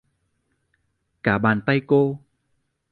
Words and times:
Cả 1.23 1.37
bàn 1.37 1.61
tay 1.65 1.81
cô 1.87 2.19